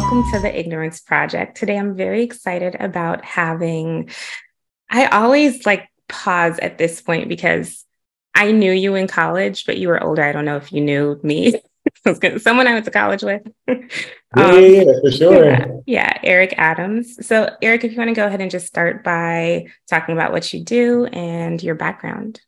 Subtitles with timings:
[0.00, 1.56] welcome to the Ignorance Project.
[1.56, 4.10] Today, I'm very excited about having.
[4.90, 7.86] I always like pause at this point because
[8.34, 10.22] I knew you in college, but you were older.
[10.22, 11.62] I don't know if you knew me.
[12.38, 13.40] Someone I went to college with.
[13.68, 13.88] um,
[14.36, 15.46] yeah, yeah, for sure.
[15.46, 17.26] Yeah, yeah, Eric Adams.
[17.26, 20.52] So, Eric, if you want to go ahead and just start by talking about what
[20.52, 22.42] you do and your background.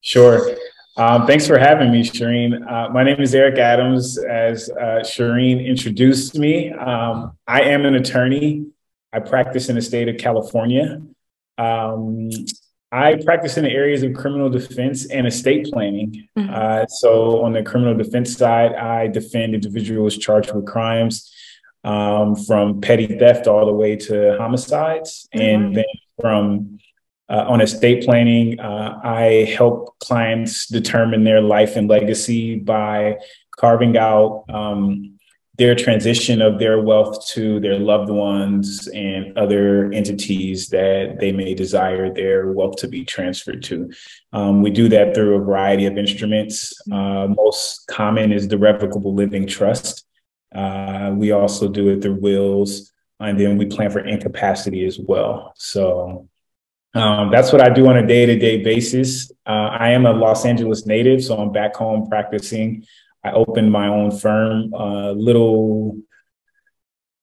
[0.00, 0.56] Sure.
[0.98, 2.68] Um, thanks for having me, Shireen.
[2.68, 4.18] Uh, my name is Eric Adams.
[4.18, 8.66] As uh, Shireen introduced me, um, I am an attorney.
[9.12, 11.00] I practice in the state of California.
[11.56, 12.30] Um,
[12.90, 16.28] I practice in the areas of criminal defense and estate planning.
[16.36, 16.52] Mm-hmm.
[16.52, 21.32] Uh, so, on the criminal defense side, I defend individuals charged with crimes
[21.84, 25.28] um, from petty theft all the way to homicides.
[25.32, 25.46] Mm-hmm.
[25.46, 25.84] And then
[26.20, 26.80] from
[27.28, 33.18] uh, on estate planning, uh, I help clients determine their life and legacy by
[33.56, 35.18] carving out um,
[35.58, 41.52] their transition of their wealth to their loved ones and other entities that they may
[41.52, 43.90] desire their wealth to be transferred to.
[44.32, 46.72] Um, we do that through a variety of instruments.
[46.90, 50.06] Uh, most common is the revocable living trust.
[50.54, 55.52] Uh, we also do it through wills, and then we plan for incapacity as well.
[55.56, 56.28] So
[56.94, 59.30] um, that's what I do on a day to day basis.
[59.46, 62.84] Uh, I am a Los Angeles native, so I'm back home practicing.
[63.24, 65.98] I opened my own firm a little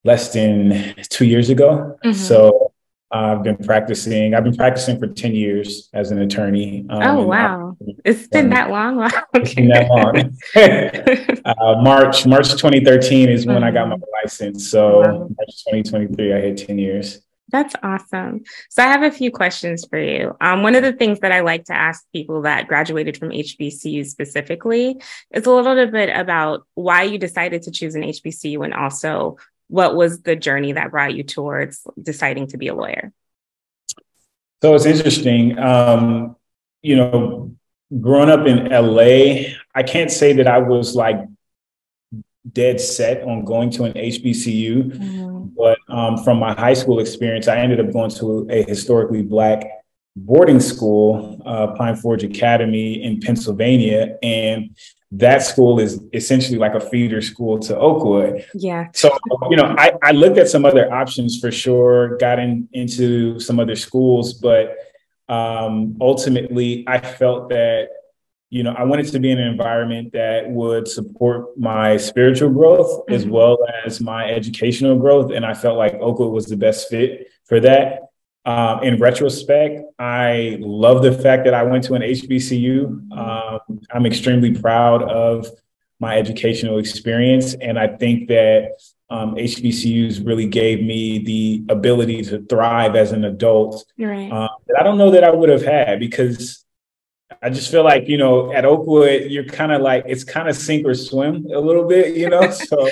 [0.03, 1.97] less than two years ago.
[2.03, 2.13] Mm-hmm.
[2.13, 2.73] So
[3.11, 4.35] I've been practicing.
[4.35, 6.85] I've been practicing for ten years as an attorney.
[6.89, 7.77] Um, oh wow!
[8.03, 8.97] It's been that long.
[8.97, 9.09] Wow.
[9.35, 9.55] Okay.
[9.55, 11.43] Been that long.
[11.45, 13.63] uh, March March 2013 is when mm-hmm.
[13.65, 14.03] I got my mm-hmm.
[14.21, 14.69] license.
[14.69, 15.29] So wow.
[15.37, 17.24] March 2023, I hit ten years.
[17.49, 18.43] That's awesome.
[18.69, 20.35] So I have a few questions for you.
[20.41, 24.05] Um, one of the things that I like to ask people that graduated from HBCU
[24.05, 24.99] specifically
[25.31, 29.37] is a little bit about why you decided to choose an HBCU and also
[29.67, 33.11] what was the journey that brought you towards deciding to be a lawyer.
[34.61, 35.59] So it's interesting.
[35.59, 36.35] Um,
[36.81, 37.55] you know,
[38.01, 41.17] growing up in LA, I can't say that I was like
[42.51, 44.83] dead set on going to an HBCU.
[44.83, 45.34] Mm-hmm.
[45.57, 49.65] But um, from my high school experience, I ended up going to a historically Black
[50.15, 54.17] boarding school, uh, Pine Forge Academy in Pennsylvania.
[54.23, 54.75] And
[55.11, 58.45] that school is essentially like a feeder school to Oakwood.
[58.53, 58.87] Yeah.
[58.93, 59.15] So,
[59.49, 63.59] you know, I, I looked at some other options for sure, got in, into some
[63.59, 64.75] other schools, but
[65.29, 67.89] um, ultimately I felt that
[68.49, 72.89] you know, I wanted to be in an environment that would support my spiritual growth
[72.89, 73.13] mm-hmm.
[73.13, 75.31] as well as my educational growth.
[75.31, 78.01] And I felt like Oakwood was the best fit for that.
[78.45, 83.11] Um, in retrospect, I love the fact that I went to an HBCU.
[83.17, 83.59] Um,
[83.91, 85.47] I'm extremely proud of
[85.99, 87.55] my educational experience.
[87.55, 88.73] And I think that
[89.09, 93.85] um, HBCUs really gave me the ability to thrive as an adult.
[93.97, 94.31] Right.
[94.31, 96.64] Um, that I don't know that I would have had because
[97.41, 100.55] I just feel like, you know, at Oakwood, you're kind of like, it's kind of
[100.55, 102.49] sink or swim a little bit, you know?
[102.51, 102.89] so,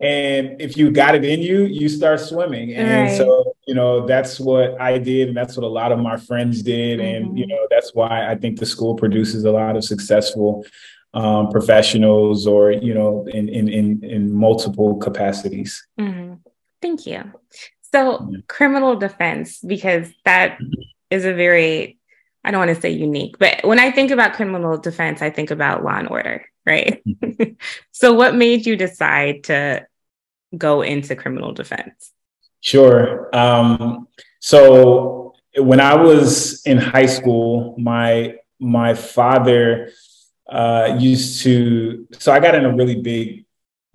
[0.00, 2.74] and if you got it in you, you start swimming.
[2.74, 3.16] And right.
[3.16, 5.28] so, you know, that's what I did.
[5.28, 7.00] And that's what a lot of my friends did.
[7.00, 7.24] Mm-hmm.
[7.24, 10.66] And, you know, that's why I think the school produces a lot of successful
[11.14, 15.86] um, professionals or, you know, in, in, in, in multiple capacities.
[15.98, 16.34] Mm-hmm.
[16.82, 17.32] Thank you.
[17.92, 20.58] So, criminal defense, because that
[21.08, 21.95] is a very
[22.46, 25.50] I don't want to say unique, but when I think about criminal defense, I think
[25.50, 27.02] about law and order, right?
[27.04, 27.54] Mm-hmm.
[27.90, 29.84] so, what made you decide to
[30.56, 32.12] go into criminal defense?
[32.60, 33.28] Sure.
[33.34, 34.06] Um,
[34.38, 39.90] so, when I was in high school, my my father
[40.48, 42.06] uh, used to.
[42.12, 43.45] So, I got in a really big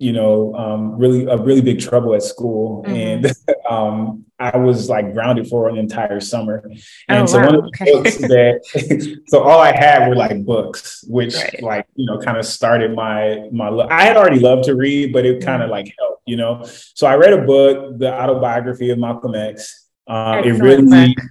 [0.02, 2.94] you know, um, really a really big trouble at school, mm-hmm.
[2.94, 3.32] and
[3.70, 6.68] um, I was like grounded for an entire summer.
[7.08, 7.46] And oh, so wow.
[7.46, 11.62] one of the books that, so all I had were like books, which right.
[11.62, 13.68] like you know kind of started my my.
[13.90, 15.86] I had already loved to read, but it kind of mm-hmm.
[15.86, 16.64] like helped, you know.
[16.94, 19.88] So I read a book, the autobiography of Malcolm X.
[20.08, 21.24] Uh, it really, book.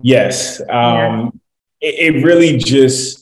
[0.00, 1.30] yes, um, yeah.
[1.80, 3.21] it, it really just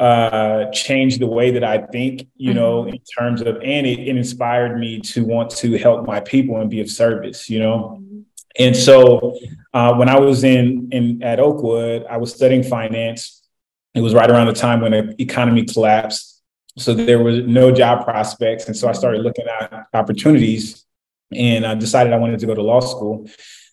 [0.00, 2.94] uh, changed the way that I think, you know, mm-hmm.
[2.94, 6.70] in terms of, and it, it, inspired me to want to help my people and
[6.70, 7.98] be of service, you know.
[8.00, 8.20] Mm-hmm.
[8.58, 9.38] And so
[9.74, 13.46] uh, when I was in, in at Oakwood, I was studying finance.
[13.94, 16.42] It was right around the time when the economy collapsed.
[16.78, 18.68] So there was no job prospects.
[18.68, 20.86] And so I started looking at opportunities
[21.30, 23.28] and I decided I wanted to go to law school.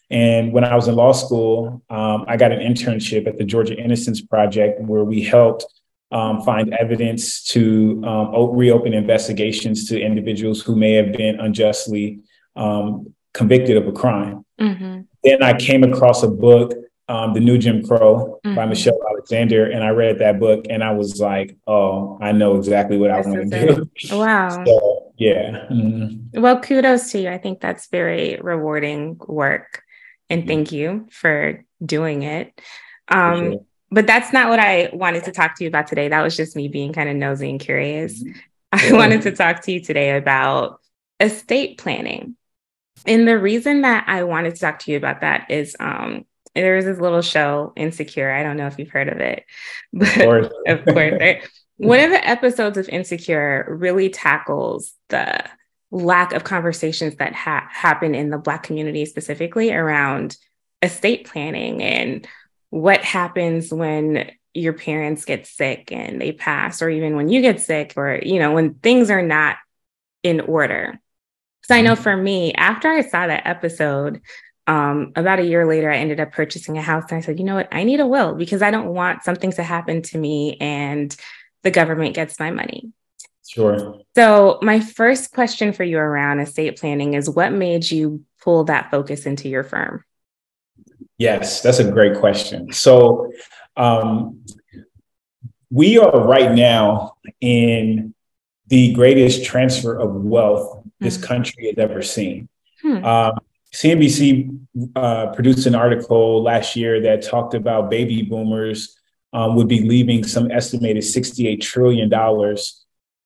[0.10, 3.78] And when I was in law school, um, I got an internship at the Georgia
[3.78, 5.66] Innocence Project where we helped
[6.12, 12.20] um, find evidence to um, reopen investigations to individuals who may have been unjustly
[12.56, 14.46] um, convicted of a crime.
[14.60, 15.02] Mm-hmm.
[15.24, 16.74] Then I came across a book,
[17.10, 18.56] um, The New Jim Crow mm-hmm.
[18.56, 22.56] by Michelle Alexander, and I read that book and I was like, oh, I know
[22.56, 23.92] exactly what this I want to do.
[24.18, 24.64] Wow.
[24.66, 25.66] So, yeah.
[25.70, 26.42] Mm-hmm.
[26.42, 27.30] Well, kudos to you.
[27.30, 29.84] I think that's very rewarding work.
[30.30, 30.48] And mm-hmm.
[30.48, 32.60] thank you for doing it.
[33.10, 33.60] Um.
[33.90, 36.10] But that's not what I wanted to talk to you about today.
[36.10, 38.22] That was just me being kind of nosy and curious.
[38.22, 38.40] Mm-hmm.
[38.74, 40.82] I wanted to talk to you today about
[41.20, 42.36] estate planning.
[43.06, 46.76] And the reason that I wanted to talk to you about that is um, there
[46.76, 48.32] was this little show, Insecure.
[48.32, 49.46] I don't know if you've heard of it,
[49.94, 51.48] but of course, of course right?
[51.78, 55.44] one of the episodes of Insecure really tackles the
[55.92, 60.38] lack of conversations that ha- happen in the Black community, specifically around
[60.82, 62.28] estate planning and
[62.70, 67.62] what happens when your parents get sick and they pass, or even when you get
[67.62, 69.58] sick, or, you know, when things are not
[70.24, 71.00] in order.
[71.64, 72.04] So I know mm-hmm.
[72.04, 74.22] for me, after I saw that episode,
[74.68, 77.06] um, about a year later, I ended up purchasing a house.
[77.10, 77.70] And I said, you know what?
[77.72, 81.16] I need a will because I don't want something to happen to me and
[81.64, 82.92] the government gets my money.
[83.48, 84.02] Sure.
[84.16, 88.92] So, my first question for you around estate planning is what made you pull that
[88.92, 90.04] focus into your firm?
[91.18, 92.72] Yes, that's a great question.
[92.72, 93.32] So,
[93.76, 94.44] um,
[95.70, 98.14] we are right now in
[98.68, 101.24] the greatest transfer of wealth this mm.
[101.24, 102.50] country has ever seen.
[102.82, 103.04] Hmm.
[103.04, 103.40] Um,
[103.74, 104.58] CNBC
[104.96, 108.98] uh, produced an article last year that talked about baby boomers
[109.34, 112.12] um, would be leaving some estimated $68 trillion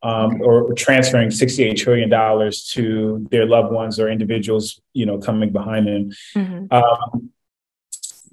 [0.04, 5.88] um, or transferring $68 trillion to their loved ones or individuals, you know, coming behind
[5.88, 6.12] them.
[6.36, 6.74] Mm-hmm.
[6.74, 7.30] Um,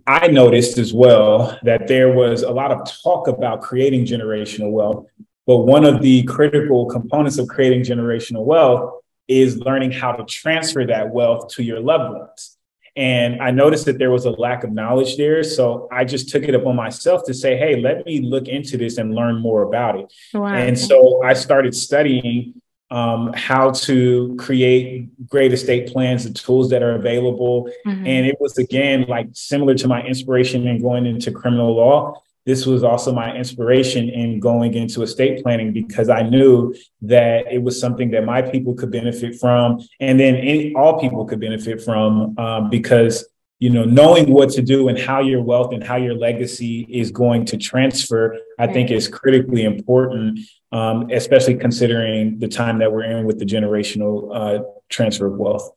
[0.08, 5.06] I noticed as well that there was a lot of talk about creating generational wealth,
[5.46, 10.86] but one of the critical components of creating generational wealth is learning how to transfer
[10.86, 12.56] that wealth to your loved ones.
[12.96, 15.44] And I noticed that there was a lack of knowledge there.
[15.44, 18.96] So I just took it upon myself to say, hey, let me look into this
[18.96, 20.12] and learn more about it.
[20.32, 20.46] Wow.
[20.46, 22.60] And so I started studying
[22.90, 27.70] um, how to create great estate plans, the tools that are available.
[27.86, 28.06] Mm-hmm.
[28.06, 32.64] And it was, again, like similar to my inspiration in going into criminal law this
[32.64, 37.78] was also my inspiration in going into estate planning because I knew that it was
[37.78, 42.38] something that my people could benefit from, and then any, all people could benefit from
[42.38, 46.14] um, because you know knowing what to do and how your wealth and how your
[46.14, 50.38] legacy is going to transfer i think is critically important
[50.70, 55.70] um, especially considering the time that we're in with the generational uh, transfer of wealth.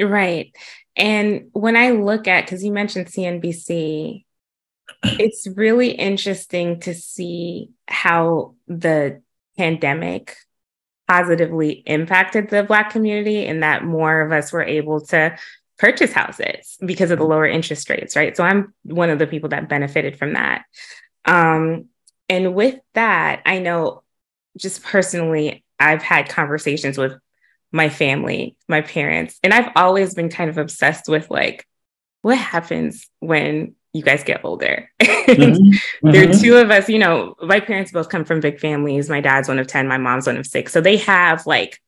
[0.00, 0.56] Right.
[0.96, 4.24] And when i look at because you mentioned cnbc
[5.02, 9.22] it's really interesting to see how the
[9.56, 10.36] pandemic
[11.06, 15.36] positively impacted the Black community and that more of us were able to
[15.78, 18.36] purchase houses because of the lower interest rates, right?
[18.36, 20.64] So I'm one of the people that benefited from that.
[21.24, 21.86] Um,
[22.28, 24.02] and with that, I know
[24.56, 27.12] just personally, I've had conversations with
[27.70, 31.66] my family, my parents, and I've always been kind of obsessed with like,
[32.22, 34.90] what happens when you guys get older.
[35.00, 36.10] mm-hmm.
[36.10, 36.40] there are mm-hmm.
[36.40, 39.08] two of us, you know, my parents both come from big families.
[39.08, 40.72] My dad's one of 10, my mom's one of six.
[40.72, 41.80] So they have like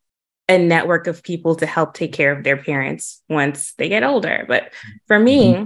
[0.50, 4.44] a network of people to help take care of their parents once they get older.
[4.48, 4.72] But
[5.06, 5.64] for me, mm-hmm.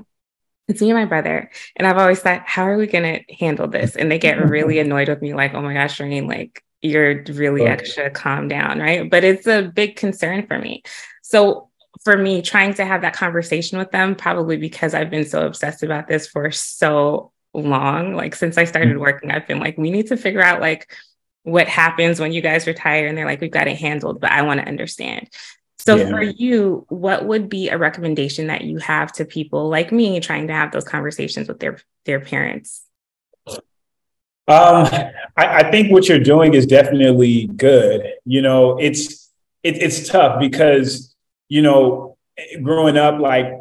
[0.68, 1.50] it's me and my brother.
[1.74, 3.96] And I've always thought, how are we going to handle this?
[3.96, 7.62] And they get really annoyed with me, like, oh my gosh, Shereen, like, you're really
[7.62, 8.78] extra calm down.
[8.78, 9.10] Right.
[9.10, 10.82] But it's a big concern for me.
[11.22, 11.70] So
[12.04, 15.82] for me, trying to have that conversation with them, probably because I've been so obsessed
[15.82, 18.14] about this for so long.
[18.14, 19.00] Like since I started mm-hmm.
[19.00, 20.92] working, I've been like, we need to figure out like
[21.44, 23.06] what happens when you guys retire.
[23.06, 25.28] And they're like, we've got it handled, but I want to understand.
[25.78, 26.08] So yeah.
[26.08, 30.46] for you, what would be a recommendation that you have to people like me trying
[30.48, 32.82] to have those conversations with their their parents?
[34.46, 38.14] Um, I, I think what you're doing is definitely good.
[38.24, 39.30] You know, it's
[39.62, 41.14] it, it's tough because
[41.48, 42.16] you know,
[42.62, 43.52] growing up, like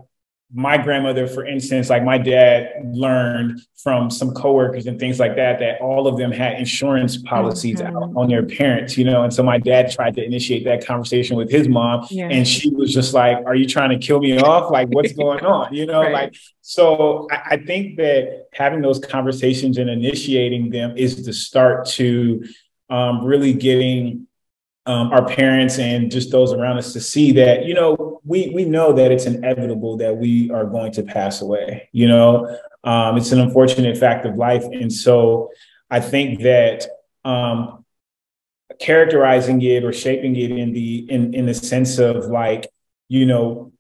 [0.56, 5.60] my grandmother, for instance, like my dad learned from some coworkers and things like that,
[5.60, 8.16] that all of them had insurance policies mm-hmm.
[8.16, 9.24] on their parents, you know.
[9.24, 12.28] And so my dad tried to initiate that conversation with his mom, yeah.
[12.30, 14.72] and she was just like, Are you trying to kill me off?
[14.72, 15.74] Like, what's going on?
[15.74, 16.14] You know, right.
[16.14, 21.88] like, so I, I think that having those conversations and initiating them is the start
[21.88, 22.44] to
[22.92, 24.28] um, really getting
[24.86, 28.65] um, our parents and just those around us to see that you know we we
[28.65, 32.58] know that it's inevitable that we are going to pass away you know?
[32.84, 34.63] Um, it's an unfortunate fact of life.
[34.63, 35.51] And so
[35.89, 36.86] i think that
[37.24, 37.86] um,
[38.80, 42.68] characterizing it or shaping it in the in in the sense of like
[43.13, 43.72] you know,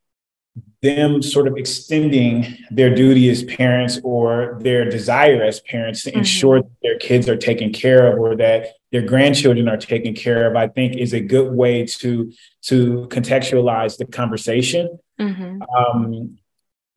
[0.81, 6.19] them sort of extending their duty as parents or their desire as parents to mm-hmm.
[6.19, 10.45] ensure that their kids are taken care of or that their grandchildren are taken care
[10.45, 12.31] of, I think is a good way to
[12.63, 14.99] to contextualize the conversation.
[15.19, 15.61] Mm-hmm.
[15.75, 16.37] Um,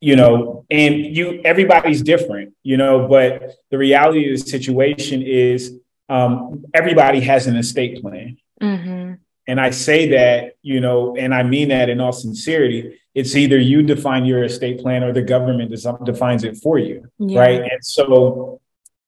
[0.00, 5.78] you know, and you everybody's different, you know, but the reality of the situation is
[6.08, 8.36] um, everybody has an estate plan.
[8.60, 9.14] Mm-hmm.
[9.48, 12.98] And I say that, you know, and I mean that in all sincerity.
[13.16, 15.70] It's either you define your estate plan or the government
[16.04, 17.40] defines it for you, yeah.
[17.40, 17.60] right?
[17.62, 18.60] And so,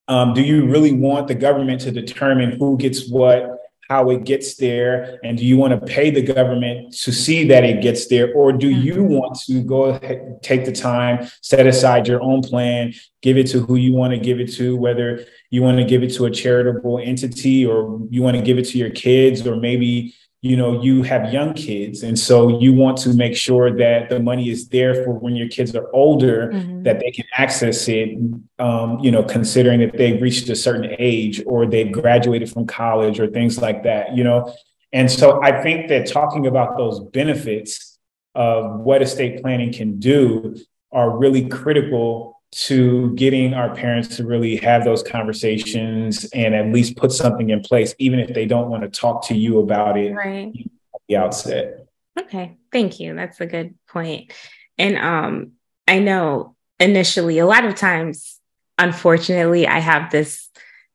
[0.08, 4.56] um, do you really want the government to determine who gets what, how it gets
[4.56, 8.32] there, and do you want to pay the government to see that it gets there,
[8.34, 12.92] or do you want to go ahead, take the time, set aside your own plan,
[13.22, 16.02] give it to who you want to give it to, whether you want to give
[16.02, 19.56] it to a charitable entity or you want to give it to your kids, or
[19.56, 20.14] maybe
[20.48, 24.18] you know you have young kids and so you want to make sure that the
[24.18, 26.82] money is there for when your kids are older mm-hmm.
[26.82, 28.18] that they can access it
[28.58, 33.20] um, you know considering that they've reached a certain age or they've graduated from college
[33.20, 34.50] or things like that you know
[34.92, 37.98] and so i think that talking about those benefits
[38.34, 40.56] of what estate planning can do
[40.92, 46.96] are really critical to getting our parents to really have those conversations and at least
[46.96, 50.14] put something in place, even if they don't want to talk to you about it
[50.14, 50.52] right.
[50.94, 51.86] at the outset.
[52.18, 53.14] Okay, thank you.
[53.14, 54.32] That's a good point.
[54.78, 55.52] And um,
[55.86, 58.40] I know initially, a lot of times,
[58.78, 60.48] unfortunately, I have this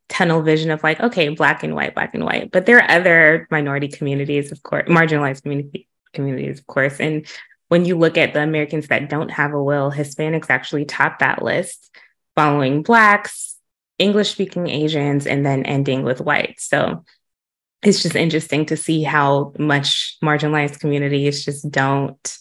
[0.08, 2.50] tunnel vision of like, okay, black and white, black and white.
[2.50, 7.26] But there are other minority communities, of course, marginalized community communities, of course, and
[7.68, 11.42] when you look at the Americans that don't have a will, Hispanics actually top that
[11.42, 11.90] list,
[12.34, 13.56] following Blacks,
[13.98, 16.68] English speaking Asians, and then ending with whites.
[16.68, 17.04] So
[17.82, 22.38] it's just interesting to see how much marginalized communities just don't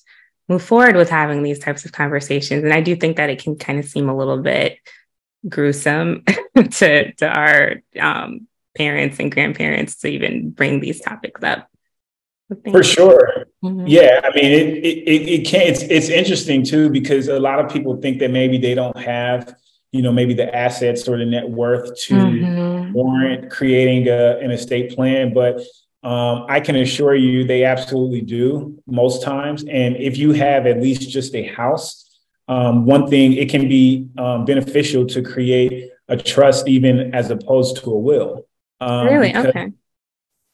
[0.49, 2.63] move forward with having these types of conversations.
[2.63, 4.77] And I do think that it can kind of seem a little bit
[5.47, 6.23] gruesome
[6.55, 11.69] to, to our um, parents and grandparents to even bring these topics up.
[12.71, 13.45] For sure.
[13.63, 13.87] Mm-hmm.
[13.87, 14.21] Yeah.
[14.23, 18.01] I mean, it, it, it can, it's, it's interesting too, because a lot of people
[18.01, 19.55] think that maybe they don't have,
[19.91, 22.93] you know, maybe the assets or the net worth to mm-hmm.
[22.93, 25.33] warrant creating a, an estate plan.
[25.33, 25.61] But
[26.03, 29.63] um, I can assure you they absolutely do most times.
[29.63, 32.19] And if you have at least just a house,
[32.49, 37.77] um, one thing, it can be um, beneficial to create a trust even as opposed
[37.77, 38.45] to a will.
[38.81, 39.35] Um, really?
[39.35, 39.71] Okay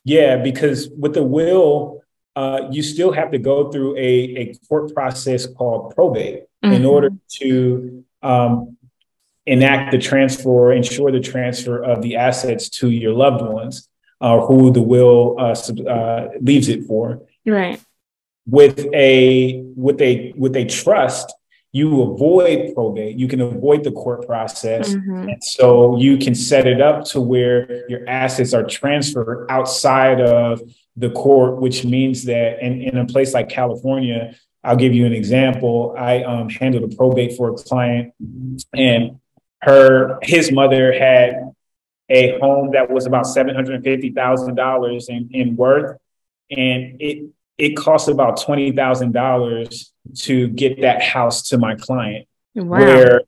[0.03, 2.01] yeah, because with the will,
[2.35, 6.73] uh, you still have to go through a, a court process called probate mm-hmm.
[6.73, 8.77] in order to um,
[9.45, 13.89] enact the transfer, or ensure the transfer of the assets to your loved ones,
[14.21, 15.55] uh, who the will uh,
[15.89, 17.23] uh, leaves it for.
[17.45, 17.79] Right.
[18.45, 21.33] With a with a with a trust,
[21.71, 24.93] you avoid probate, you can avoid the court process.
[24.93, 25.29] Mm-hmm.
[25.29, 30.61] And so you can set it up to where your assets are transferred outside of
[30.97, 35.13] the court, which means that in, in a place like California, I'll give you an
[35.13, 35.95] example.
[35.97, 38.13] I um, handled a probate for a client,
[38.73, 39.19] and
[39.61, 41.53] her his mother had
[42.09, 45.97] a home that was about seven hundred and fifty thousand dollars in in worth,
[46.51, 52.27] and it it costs about twenty thousand dollars to get that house to my client.
[52.55, 52.79] Wow.
[52.79, 53.21] Where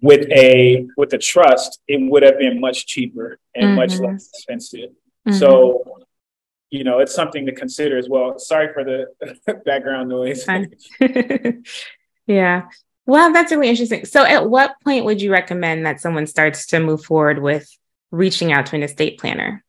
[0.00, 3.76] with a with a trust, it would have been much cheaper and mm-hmm.
[3.76, 4.90] much less expensive.
[5.26, 5.38] Mm-hmm.
[5.38, 5.98] So,
[6.70, 8.38] you know, it's something to consider as well.
[8.38, 10.46] Sorry for the background noise.
[12.26, 12.62] yeah.
[13.06, 14.04] Well, that's really interesting.
[14.04, 17.68] So, at what point would you recommend that someone starts to move forward with
[18.10, 19.64] reaching out to an estate planner?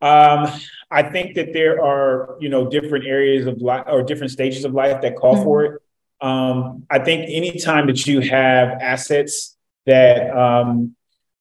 [0.00, 0.48] Um,
[0.90, 4.72] I think that there are, you know, different areas of life or different stages of
[4.72, 5.44] life that call mm-hmm.
[5.44, 5.82] for it.
[6.20, 10.94] Um, I think anytime that you have assets that um,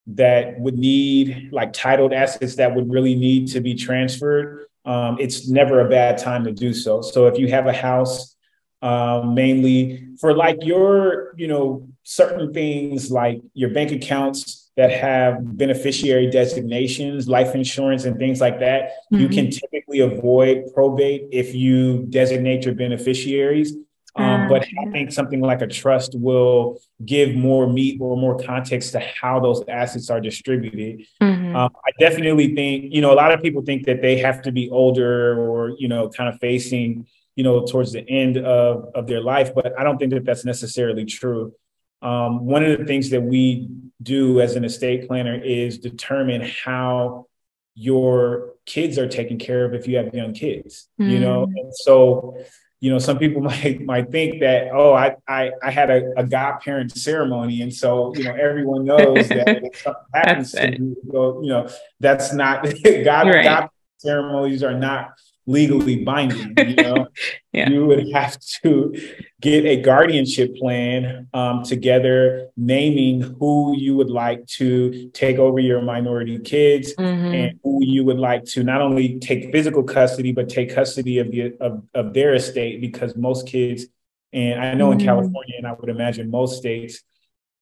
[0.07, 5.47] that would need like titled assets that would really need to be transferred, um, it's
[5.47, 7.01] never a bad time to do so.
[7.01, 8.35] So if you have a house,
[8.81, 15.57] um, mainly for like your, you know, certain things like your bank accounts that have
[15.57, 19.23] beneficiary designations, life insurance, and things like that, mm-hmm.
[19.23, 23.73] you can typically avoid probate if you designate your beneficiaries.
[24.15, 28.37] Um, ah, but I think something like a trust will give more meat or more
[28.37, 31.05] context to how those assets are distributed.
[31.21, 31.55] Mm-hmm.
[31.55, 34.51] Um, I definitely think, you know, a lot of people think that they have to
[34.51, 37.05] be older or, you know, kind of facing,
[37.35, 40.45] you know, towards the end of, of their life, but I don't think that that's
[40.45, 41.53] necessarily true.
[42.01, 43.69] Um, one of the things that we
[44.01, 47.27] do as an estate planner is determine how
[47.75, 51.09] your kids are taken care of if you have young kids, mm.
[51.09, 51.47] you know?
[51.47, 51.53] Mm.
[51.57, 52.37] And so
[52.79, 56.25] you know, some people might might think that, oh, I I, I had a, a
[56.25, 60.95] godparent ceremony, and so you know everyone knows that if something happens to you,
[61.43, 63.27] you know, that's not God.
[63.27, 63.43] Right.
[63.43, 66.53] God ceremonies are not legally binding.
[66.57, 67.07] You know,
[67.53, 67.69] yeah.
[67.69, 68.93] you would have to
[69.41, 75.81] get a guardianship plan um, together, naming who you would like to take over your
[75.81, 77.33] minority kids mm-hmm.
[77.33, 81.31] and who you would like to not only take physical custody but take custody of
[81.31, 83.85] the of, of their estate because most kids,
[84.33, 84.99] and I know mm-hmm.
[84.99, 87.01] in California and I would imagine most states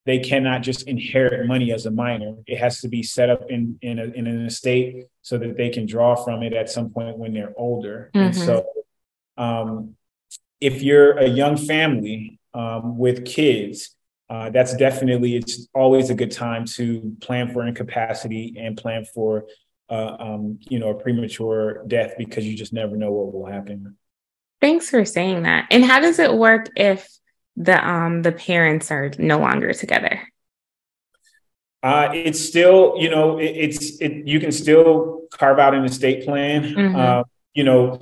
[0.05, 2.35] they cannot just inherit money as a minor.
[2.45, 5.69] It has to be set up in in, a, in an estate so that they
[5.69, 8.11] can draw from it at some point when they're older.
[8.13, 8.25] Mm-hmm.
[8.25, 8.65] And so,
[9.37, 9.95] um,
[10.61, 13.95] if you're a young family um, with kids,
[14.29, 19.45] uh, that's definitely it's always a good time to plan for incapacity and plan for
[19.89, 23.97] uh, um, you know a premature death because you just never know what will happen.
[24.61, 25.67] Thanks for saying that.
[25.69, 27.07] And how does it work if
[27.55, 30.21] the um the parents are no longer together?
[31.83, 36.25] Uh, it's still, you know, it, it's it, you can still carve out an estate
[36.25, 36.63] plan.
[36.63, 36.95] Mm-hmm.
[36.95, 37.99] Uh, you know,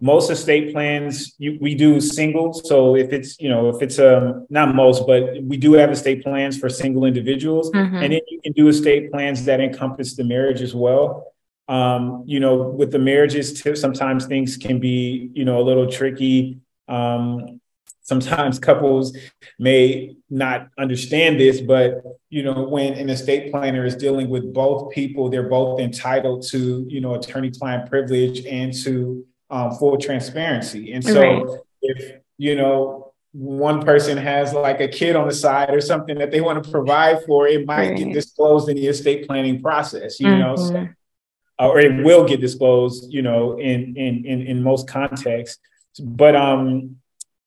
[0.00, 2.68] most estate plans you, we do singles.
[2.68, 6.22] So if it's, you know, if it's um not most, but we do have estate
[6.22, 7.96] plans for single individuals, mm-hmm.
[7.96, 11.32] and then you can do estate plans that encompass the marriage as well.
[11.66, 15.90] Um, you know, with the marriages, too, sometimes things can be, you know, a little
[15.90, 16.60] tricky.
[16.88, 17.60] Um,
[18.04, 19.16] sometimes couples
[19.58, 24.92] may not understand this, but you know, when an estate planner is dealing with both
[24.92, 30.92] people, they're both entitled to, you know, attorney-client privilege and to um, full transparency.
[30.92, 31.60] And so right.
[31.80, 36.30] if, you know, one person has like a kid on the side or something that
[36.30, 37.98] they want to provide for, it might right.
[37.98, 40.40] get disclosed in the estate planning process, you mm-hmm.
[40.40, 41.66] know, so, mm-hmm.
[41.66, 45.58] or it will get disclosed, you know, in, in, in, in most contexts.
[46.00, 46.96] But, um,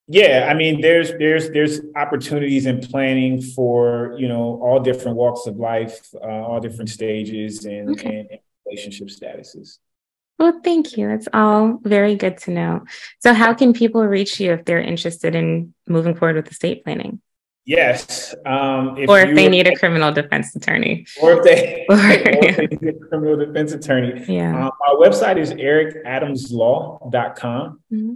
[0.08, 5.48] yeah, I mean, there's there's there's opportunities in planning for you know all different walks
[5.48, 8.20] of life, uh, all different stages, and, okay.
[8.20, 9.80] and, and relationship statuses.
[10.40, 11.10] Well, thank you.
[11.10, 12.86] That's all very good to know.
[13.20, 17.20] So, how can people reach you if they're interested in moving forward with estate planning?
[17.66, 18.34] Yes.
[18.46, 21.06] Um, if or if they need a criminal defense attorney.
[21.22, 24.24] Or if they, or if they need a criminal defense attorney.
[24.26, 24.68] Yeah.
[24.68, 27.82] Um, our website is ericadamslaw.com.
[27.92, 28.14] Mm-hmm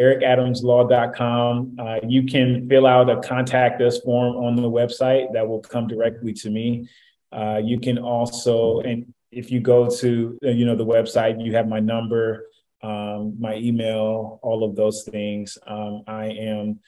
[0.00, 1.76] ericadamslaw.com.
[1.78, 5.86] Uh, you can fill out a contact us form on the website that will come
[5.86, 6.88] directly to me.
[7.32, 11.54] Uh, you can also, and if you go to uh, you know the website, you
[11.54, 12.46] have my number,
[12.82, 15.56] um, my email, all of those things.
[15.66, 16.80] Um, I am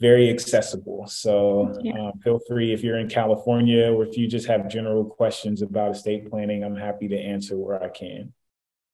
[0.00, 1.06] very accessible.
[1.06, 1.92] So yeah.
[2.08, 5.92] uh, feel free if you're in California or if you just have general questions about
[5.92, 8.32] estate planning, I'm happy to answer where I can.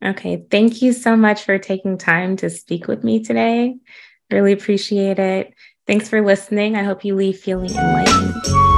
[0.04, 0.44] Okay.
[0.50, 3.76] Thank you so much for taking time to speak with me today.
[4.30, 5.54] Really appreciate it.
[5.86, 6.76] Thanks for listening.
[6.76, 8.77] I hope you leave feeling enlightened.